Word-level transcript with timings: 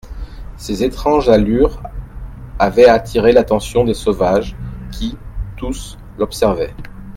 Ses 0.57 0.81
étranges 0.83 1.29
allures 1.29 1.79
avaient 2.57 2.89
attiré 2.89 3.33
l'attention 3.33 3.83
des 3.83 3.93
sauvages, 3.93 4.55
qui, 4.91 5.15
tous, 5.57 5.95
l'observaient. 6.17 6.73